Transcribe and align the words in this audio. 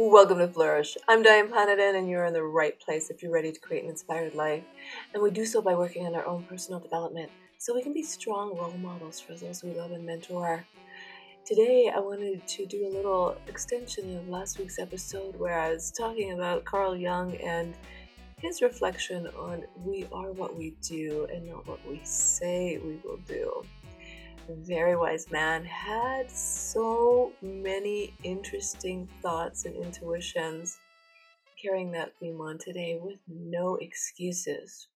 Welcome 0.00 0.38
to 0.38 0.46
Flourish. 0.46 0.96
I'm 1.08 1.24
Diane 1.24 1.48
Planetin, 1.48 1.98
and 1.98 2.08
you're 2.08 2.26
in 2.26 2.32
the 2.32 2.44
right 2.44 2.78
place 2.78 3.10
if 3.10 3.20
you're 3.20 3.32
ready 3.32 3.50
to 3.50 3.58
create 3.58 3.82
an 3.82 3.90
inspired 3.90 4.32
life. 4.32 4.62
And 5.12 5.20
we 5.20 5.32
do 5.32 5.44
so 5.44 5.60
by 5.60 5.74
working 5.74 6.06
on 6.06 6.14
our 6.14 6.24
own 6.24 6.44
personal 6.44 6.78
development 6.78 7.32
so 7.58 7.74
we 7.74 7.82
can 7.82 7.92
be 7.92 8.04
strong 8.04 8.56
role 8.56 8.78
models 8.80 9.18
for 9.18 9.34
those 9.34 9.64
we 9.64 9.72
love 9.72 9.90
and 9.90 10.06
mentor. 10.06 10.64
Today, 11.44 11.90
I 11.92 11.98
wanted 11.98 12.46
to 12.46 12.64
do 12.64 12.86
a 12.86 12.94
little 12.94 13.38
extension 13.48 14.16
of 14.16 14.28
last 14.28 14.60
week's 14.60 14.78
episode 14.78 15.36
where 15.36 15.58
I 15.58 15.72
was 15.72 15.90
talking 15.90 16.30
about 16.30 16.64
Carl 16.64 16.96
Jung 16.96 17.34
and 17.38 17.74
his 18.40 18.62
reflection 18.62 19.26
on 19.36 19.64
we 19.84 20.06
are 20.12 20.30
what 20.30 20.56
we 20.56 20.76
do 20.80 21.26
and 21.32 21.44
not 21.48 21.66
what 21.66 21.84
we 21.88 22.00
say 22.04 22.78
we 22.78 23.00
will 23.02 23.18
do 23.26 23.64
very 24.48 24.96
wise 24.96 25.30
man, 25.30 25.64
had 25.64 26.30
so 26.30 27.32
many 27.42 28.14
interesting 28.22 29.08
thoughts 29.22 29.64
and 29.64 29.76
intuitions. 29.76 30.78
Carrying 31.60 31.90
that 31.92 32.12
theme 32.20 32.40
on 32.40 32.58
today 32.58 32.98
with 33.02 33.18
no 33.26 33.76
excuses. 33.76 34.88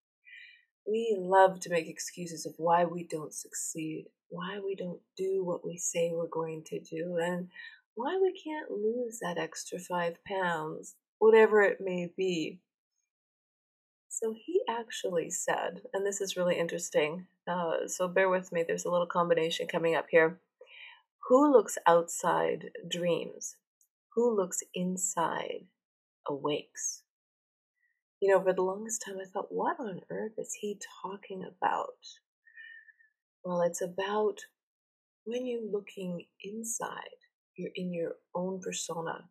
We 0.87 1.17
love 1.19 1.61
to 1.61 1.71
make 1.71 1.89
excuses 1.89 2.47
of 2.47 2.55
why 2.57 2.85
we 2.85 3.05
don't 3.05 3.35
succeed, 3.35 4.07
why 4.29 4.61
we 4.65 4.75
don't 4.77 5.01
do 5.17 5.45
what 5.45 5.65
we 5.65 5.77
say 5.77 6.13
we're 6.13 6.27
going 6.29 6.63
to 6.67 6.81
do, 6.81 7.19
and 7.21 7.49
why 7.95 8.19
we 8.21 8.33
can't 8.33 8.71
lose 8.71 9.19
that 9.21 9.39
extra 9.39 9.79
five 9.79 10.17
pounds, 10.25 10.95
whatever 11.19 11.63
it 11.63 11.79
may 11.81 12.13
be. 12.17 12.61
So 14.15 14.35
he 14.35 14.61
actually 14.69 15.31
said, 15.31 15.81
and 15.95 16.05
this 16.05 16.21
is 16.21 16.37
really 16.37 16.59
interesting, 16.59 17.27
uh, 17.49 17.89
so 17.89 18.07
bear 18.07 18.29
with 18.29 18.53
me, 18.53 18.63
there's 18.63 18.85
a 18.85 18.91
little 18.91 19.07
combination 19.07 19.67
coming 19.67 19.95
up 19.95 20.05
here. 20.11 20.39
Who 21.29 21.51
looks 21.51 21.79
outside 21.87 22.73
dreams? 22.87 23.57
Who 24.15 24.37
looks 24.37 24.63
inside 24.75 25.65
awakes? 26.29 27.05
You 28.21 28.31
know, 28.31 28.43
for 28.43 28.53
the 28.53 28.61
longest 28.61 29.03
time, 29.03 29.17
I 29.19 29.25
thought, 29.25 29.51
what 29.51 29.81
on 29.81 30.03
earth 30.11 30.35
is 30.37 30.53
he 30.61 30.79
talking 31.03 31.43
about? 31.45 31.97
Well, 33.43 33.63
it's 33.63 33.81
about 33.81 34.41
when 35.25 35.47
you're 35.47 35.73
looking 35.73 36.27
inside, 36.45 37.17
you're 37.57 37.73
in 37.77 37.95
your 37.95 38.17
own 38.35 38.61
persona. 38.61 39.25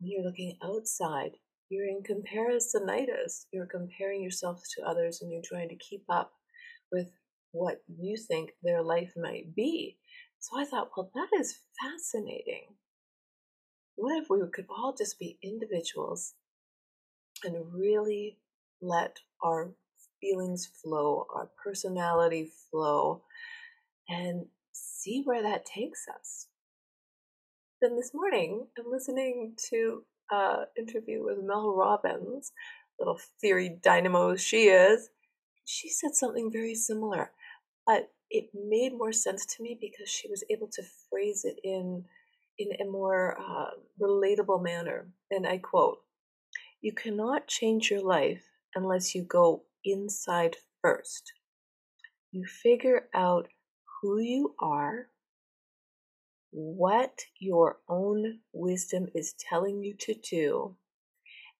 When 0.00 0.10
you're 0.10 0.24
looking 0.24 0.56
outside, 0.64 1.32
you're 1.74 1.88
in 1.88 2.02
comparisonitis. 2.02 3.46
You're 3.52 3.66
comparing 3.66 4.22
yourself 4.22 4.62
to 4.76 4.86
others 4.86 5.20
and 5.20 5.32
you're 5.32 5.42
trying 5.44 5.68
to 5.70 5.76
keep 5.76 6.04
up 6.08 6.32
with 6.92 7.08
what 7.52 7.82
you 7.88 8.16
think 8.16 8.50
their 8.62 8.82
life 8.82 9.12
might 9.16 9.54
be. 9.54 9.98
So 10.38 10.60
I 10.60 10.64
thought, 10.64 10.90
well, 10.96 11.10
that 11.14 11.28
is 11.38 11.58
fascinating. 11.82 12.66
What 13.96 14.22
if 14.22 14.26
we 14.30 14.38
could 14.52 14.66
all 14.68 14.94
just 14.96 15.18
be 15.18 15.38
individuals 15.42 16.34
and 17.44 17.56
really 17.72 18.38
let 18.80 19.18
our 19.42 19.72
feelings 20.20 20.66
flow, 20.66 21.26
our 21.34 21.50
personality 21.62 22.50
flow, 22.70 23.22
and 24.08 24.46
see 24.72 25.22
where 25.24 25.42
that 25.42 25.64
takes 25.64 26.06
us? 26.08 26.48
Then 27.80 27.96
this 27.96 28.12
morning, 28.14 28.66
I'm 28.78 28.90
listening 28.90 29.54
to 29.70 30.04
uh, 30.32 30.64
interview 30.78 31.24
with 31.24 31.38
Mel 31.42 31.74
Robbins, 31.74 32.52
little 32.98 33.18
theory 33.40 33.78
dynamo 33.82 34.36
she 34.36 34.68
is, 34.68 35.10
she 35.64 35.88
said 35.90 36.14
something 36.14 36.50
very 36.52 36.74
similar, 36.74 37.32
but 37.86 38.10
it 38.30 38.46
made 38.54 38.92
more 38.92 39.12
sense 39.12 39.46
to 39.46 39.62
me 39.62 39.78
because 39.80 40.08
she 40.08 40.28
was 40.28 40.44
able 40.50 40.68
to 40.72 40.82
phrase 41.10 41.44
it 41.44 41.58
in 41.64 42.04
in 42.58 42.68
a 42.80 42.90
more 42.90 43.36
uh, 43.40 43.70
relatable 44.00 44.62
manner. 44.62 45.08
And 45.30 45.46
I 45.46 45.58
quote: 45.58 45.98
"You 46.80 46.92
cannot 46.92 47.48
change 47.48 47.90
your 47.90 48.02
life 48.02 48.44
unless 48.74 49.14
you 49.14 49.22
go 49.22 49.64
inside 49.84 50.56
first. 50.82 51.32
You 52.32 52.46
figure 52.46 53.08
out 53.14 53.48
who 54.00 54.18
you 54.20 54.54
are." 54.60 55.08
What 56.56 57.18
your 57.40 57.78
own 57.88 58.38
wisdom 58.52 59.08
is 59.12 59.34
telling 59.50 59.82
you 59.82 59.92
to 59.98 60.14
do, 60.14 60.76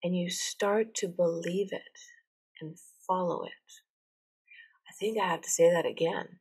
and 0.05 0.17
you 0.17 0.31
start 0.31 0.95
to 0.95 1.09
believe 1.09 1.73
it 1.73 1.83
and 2.61 2.77
follow 3.05 3.43
it. 3.43 3.51
I 4.89 4.93
think 5.01 5.19
I 5.19 5.27
have 5.27 5.41
to 5.41 5.51
say 5.51 5.69
that 5.73 5.85
again. 5.85 6.39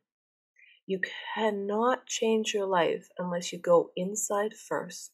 You 0.86 1.00
cannot 1.34 2.06
change 2.06 2.54
your 2.54 2.66
life 2.66 3.08
unless 3.18 3.52
you 3.52 3.58
go 3.58 3.90
inside 3.96 4.52
first. 4.54 5.10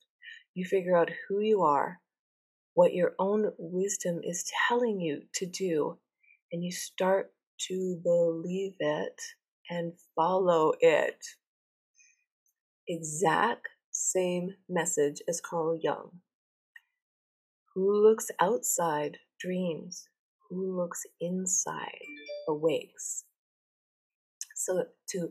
You 0.53 0.67
figure 0.67 0.95
out 0.95 1.11
who 1.27 1.41
you 1.41 1.63
are, 1.63 2.01
what 2.75 2.93
your 2.93 3.15
own 3.19 3.53
wisdom 3.57 4.21
is 4.23 4.45
telling 4.69 5.01
you 5.01 5.23
to 5.37 5.47
do, 5.47 5.99
and 6.53 6.63
you 6.63 6.73
start 6.73 7.33
to 7.69 7.99
believe 8.03 8.75
it 8.81 9.19
and 9.71 9.95
follow 10.15 10.75
it 10.81 11.25
exact 12.91 13.69
same 13.91 14.55
message 14.69 15.23
as 15.29 15.41
Carl 15.41 15.79
Jung. 15.81 16.21
Who 17.75 18.03
looks 18.03 18.31
outside 18.41 19.19
dreams, 19.39 20.09
who 20.49 20.77
looks 20.77 21.07
inside 21.21 22.03
awakes. 22.49 23.25
So, 24.57 24.85
to 25.11 25.29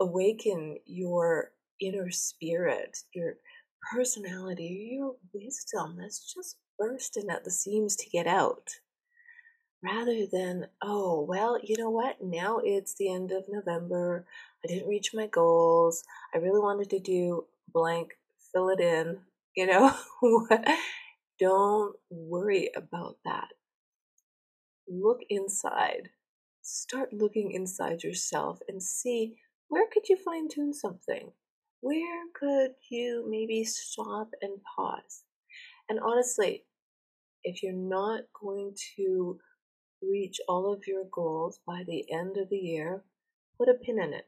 awaken 0.00 0.78
your 0.86 1.52
inner 1.80 2.10
spirit, 2.10 2.98
your 3.14 3.34
personality, 3.92 4.96
your 4.98 5.16
wisdom 5.32 5.98
that's 6.00 6.32
just 6.32 6.56
bursting 6.78 7.30
at 7.30 7.44
the 7.44 7.50
seams 7.50 7.94
to 7.96 8.10
get 8.10 8.26
out 8.26 8.70
rather 9.82 10.26
than, 10.30 10.66
oh, 10.82 11.24
well, 11.28 11.58
you 11.62 11.76
know 11.76 11.90
what? 11.90 12.16
Now 12.22 12.60
it's 12.62 12.94
the 12.94 13.12
end 13.12 13.32
of 13.32 13.44
November. 13.48 14.26
I 14.64 14.68
didn't 14.68 14.88
reach 14.88 15.10
my 15.12 15.26
goals. 15.26 16.04
I 16.34 16.38
really 16.38 16.60
wanted 16.60 16.90
to 16.90 17.00
do 17.00 17.46
blank, 17.72 18.10
fill 18.52 18.68
it 18.68 18.80
in, 18.80 19.18
you 19.56 19.66
know? 19.66 19.94
Don't 21.40 21.96
worry 22.10 22.70
about 22.76 23.16
that. 23.24 23.48
Look 24.88 25.20
inside. 25.28 26.10
Start 26.62 27.12
looking 27.12 27.50
inside 27.50 28.04
yourself 28.04 28.60
and 28.68 28.82
see 28.82 29.34
where 29.68 29.86
could 29.92 30.08
you 30.08 30.16
fine 30.16 30.48
tune 30.48 30.72
something? 30.72 31.32
Where 31.80 32.24
could 32.34 32.72
you 32.90 33.26
maybe 33.28 33.64
stop 33.64 34.28
and 34.40 34.58
pause? 34.76 35.24
And 35.88 35.98
honestly, 35.98 36.64
if 37.42 37.62
you're 37.62 37.72
not 37.72 38.20
going 38.40 38.76
to 38.96 39.38
reach 40.00 40.40
all 40.48 40.72
of 40.72 40.86
your 40.86 41.04
goals 41.10 41.58
by 41.66 41.82
the 41.86 42.04
end 42.12 42.36
of 42.36 42.50
the 42.50 42.58
year, 42.58 43.02
put 43.58 43.68
a 43.68 43.74
pin 43.74 44.00
in 44.00 44.12
it, 44.12 44.26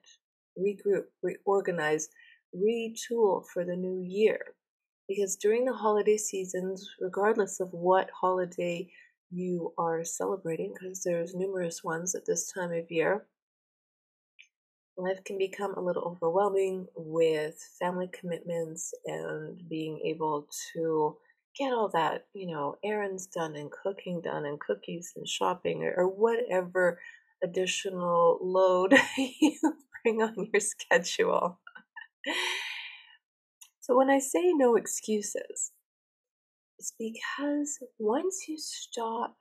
regroup, 0.59 1.05
reorganize, 1.23 2.09
retool 2.55 3.45
for 3.53 3.65
the 3.65 3.77
new 3.77 4.01
year. 4.03 4.55
Because 5.09 5.37
during 5.37 5.65
the 5.65 5.75
holiday 5.75 6.17
seasons, 6.17 6.89
regardless 7.01 7.61
of 7.61 7.69
what 7.73 8.11
holiday 8.19 8.91
you 9.31 9.73
are 9.77 10.05
celebrating, 10.05 10.73
because 10.73 11.03
there's 11.03 11.35
numerous 11.35 11.85
ones 11.85 12.15
at 12.15 12.25
this 12.27 12.51
time 12.51 12.73
of 12.73 12.91
year, 12.91 13.27
life 14.97 15.23
can 15.25 15.39
become 15.39 15.75
a 15.75 15.81
little 15.81 16.05
overwhelming 16.05 16.87
with 16.95 17.57
family 17.81 18.09
commitments 18.19 18.95
and 19.07 19.69
being 19.69 20.01
able 20.05 20.47
to 20.73 21.17
get 21.59 21.73
all 21.73 21.89
that, 21.89 22.27
you 22.33 22.47
know, 22.47 22.77
errands 22.85 23.27
done 23.27 23.57
and 23.57 23.71
cooking 23.71 24.21
done 24.21 24.47
and 24.47 24.61
cookies 24.61 25.13
and 25.17 25.29
shopping 25.29 25.85
or, 25.85 25.95
or 25.97 26.09
whatever 26.09 26.99
additional 27.43 28.39
load 28.41 28.95
you 29.19 29.59
on 30.21 30.49
your 30.53 30.61
schedule. 30.61 31.59
so 33.81 33.97
when 33.97 34.11
I 34.11 34.19
say 34.19 34.53
no 34.53 34.77
excuses, 34.77 35.73
it's 36.79 36.93
because 36.99 37.79
once 37.99 38.47
you 38.49 38.59
stop 38.59 39.37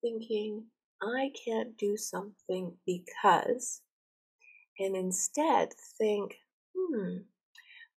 thinking, 0.00 0.64
I 1.02 1.30
can't 1.44 1.76
do 1.76 1.96
something 1.96 2.72
because, 2.86 3.82
and 4.78 4.96
instead 4.96 5.70
think, 5.98 6.36
hmm, 6.76 7.18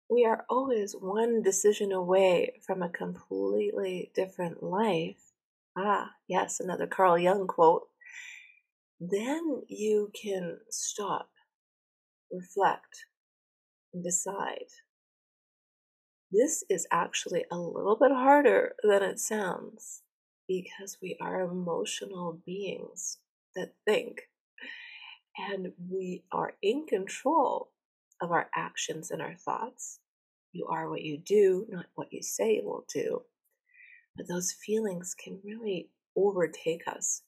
we 0.10 0.25
are 0.25 0.46
always 0.50 0.94
one 0.94 1.42
decision 1.42 1.92
away 1.92 2.54
from 2.66 2.84
a 2.84 2.90
completely 2.90 4.12
different 4.14 4.62
life. 4.62 5.31
Ah, 5.78 6.12
yes, 6.28 6.60
another 6.60 6.88
Carl 6.88 7.18
Jung 7.18 7.48
quote. 7.48 7.88
Then 9.00 9.64
you 9.68 10.12
can 10.14 10.60
stop, 10.69 11.30
reflect, 12.31 13.06
and 13.94 14.04
decide. 14.04 14.68
This 16.31 16.63
is 16.69 16.88
actually 16.92 17.45
a 17.51 17.57
little 17.60 17.95
bit 17.95 18.12
harder 18.12 18.75
than 18.83 19.04
it 19.04 19.19
sounds 19.19 20.01
because 20.48 20.98
we 21.01 21.18
are 21.22 21.42
emotional 21.42 22.42
beings 22.45 23.19
that 23.56 23.74
think 23.86 24.24
and 25.38 25.74
we 25.89 26.24
are 26.31 26.56
in 26.62 26.86
control 26.88 27.72
of 28.22 28.31
our 28.31 28.50
actions 28.56 29.12
and 29.12 29.22
our 29.22 29.36
thoughts. 29.36 30.00
You 30.54 30.68
are 30.68 30.89
what 30.89 31.01
you 31.04 31.18
do, 31.18 31.68
not 31.69 31.88
what 31.95 32.13
you 32.13 32.22
say 32.24 32.56
you 32.57 32.66
will 32.66 32.86
do. 32.94 33.24
but 34.18 34.28
those 34.28 34.54
feelings 34.54 35.16
can 35.16 35.39
really 35.44 35.89
overtake 36.18 36.83
us. 36.88 37.24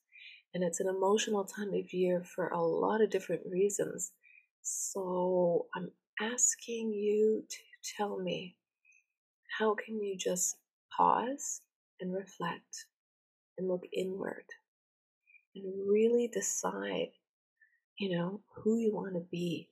And 0.54 0.64
it's 0.64 0.80
an 0.80 0.88
emotional 0.88 1.44
time 1.44 1.74
of 1.74 1.92
year 1.94 2.24
for 2.24 2.48
a 2.48 2.62
lot 2.62 3.02
of 3.02 3.10
different 3.10 3.42
reasons. 3.46 4.12
So 4.66 5.66
I'm 5.74 5.90
asking 6.22 6.94
you 6.94 7.44
to 7.50 7.58
tell 7.98 8.18
me 8.18 8.56
how 9.58 9.74
can 9.74 10.02
you 10.02 10.16
just 10.16 10.56
pause 10.96 11.60
and 12.00 12.14
reflect 12.14 12.86
and 13.58 13.68
look 13.68 13.82
inward 13.92 14.46
and 15.54 15.66
really 15.86 16.28
decide, 16.32 17.10
you 17.98 18.16
know, 18.16 18.40
who 18.54 18.78
you 18.78 18.94
want 18.94 19.14
to 19.16 19.26
be. 19.30 19.68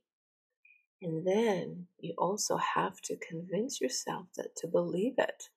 And 1.01 1.27
then 1.27 1.87
you 1.99 2.13
also 2.19 2.59
have 2.59 3.01
to 3.05 3.17
convince 3.17 3.81
yourself 3.81 4.27
that 4.37 4.55
to 4.57 4.67
believe 4.67 5.15
it. 5.17 5.49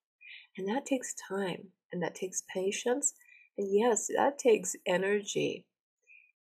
And 0.57 0.65
that 0.69 0.85
takes 0.85 1.13
time 1.27 1.67
and 1.91 2.01
that 2.01 2.15
takes 2.15 2.43
patience. 2.53 3.13
And 3.57 3.67
yes, 3.69 4.07
that 4.15 4.39
takes 4.39 4.77
energy. 4.87 5.65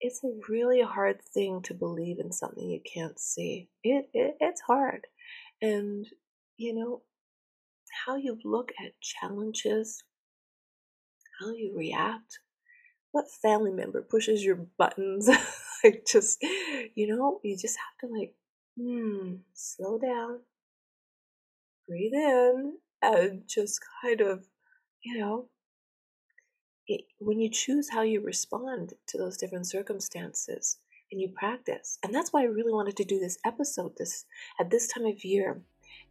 It's 0.01 0.23
a 0.25 0.31
really 0.49 0.81
hard 0.83 1.23
thing 1.35 1.63
to 1.63 1.75
believe 1.75 2.19
in 2.19 2.33
something 2.33 2.69
you 2.69 2.81
can't 2.81 3.19
see. 3.19 3.69
It, 3.83 4.09
it 4.13 4.37
it's 4.41 4.61
hard. 4.63 5.07
And 5.63 6.07
you 6.57 6.75
know, 6.75 7.03
how 8.07 8.17
you 8.17 8.39
look 8.45 8.73
at 8.85 9.01
challenges, 9.01 10.03
how 11.41 11.51
you 11.53 11.75
react, 11.77 12.41
what 13.13 13.27
family 13.43 13.73
member 13.73 14.03
pushes 14.03 14.45
your 14.45 14.57
buttons, 14.79 15.29
like 15.85 16.05
just 16.07 16.43
you 16.95 17.07
know, 17.09 17.41
you 17.45 17.57
just 17.57 17.77
have 17.77 18.09
to 18.11 18.17
like, 18.17 18.35
hmm, 18.79 19.37
slow 19.55 19.99
down, 19.99 20.41
breathe 21.89 22.13
in, 22.15 22.79
and 23.03 23.43
just 23.49 23.81
kind 24.03 24.21
of, 24.21 24.47
you 25.03 25.19
know, 25.19 25.49
it, 26.89 27.03
when 27.19 27.39
you 27.39 27.51
choose 27.51 27.91
how 27.91 28.03
you 28.03 28.21
respond 28.21 28.95
to 29.07 29.19
those 29.19 29.37
different 29.37 29.67
circumstances 29.67 30.79
and 31.13 31.21
you 31.21 31.29
practice 31.29 31.99
and 32.03 32.15
that's 32.15 32.33
why 32.33 32.43
i 32.43 32.47
really 32.47 32.73
wanted 32.73 32.97
to 32.97 33.05
do 33.05 33.19
this 33.19 33.39
episode 33.47 33.93
this 33.99 34.25
at 34.61 34.71
this 34.71 34.89
time 34.89 35.07
of 35.07 35.25
year 35.25 35.63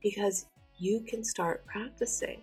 because 0.01 0.45
you 0.79 1.01
can 1.01 1.23
start 1.23 1.65
practicing. 1.65 2.41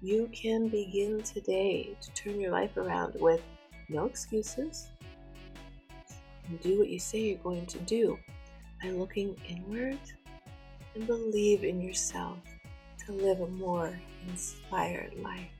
You 0.00 0.30
can 0.32 0.68
begin 0.68 1.22
today 1.22 1.96
to 2.00 2.10
turn 2.12 2.40
your 2.40 2.52
life 2.52 2.76
around 2.76 3.16
with 3.18 3.40
no 3.88 4.06
excuses 4.06 4.88
and 6.46 6.60
do 6.60 6.78
what 6.78 6.88
you 6.88 7.00
say 7.00 7.18
you're 7.20 7.38
going 7.38 7.66
to 7.66 7.78
do 7.80 8.16
by 8.82 8.90
looking 8.90 9.36
inward 9.48 9.98
and 10.94 11.06
believe 11.06 11.64
in 11.64 11.80
yourself 11.80 12.38
to 13.04 13.12
live 13.12 13.40
a 13.40 13.48
more 13.48 13.98
inspired 14.28 15.14
life 15.20 15.57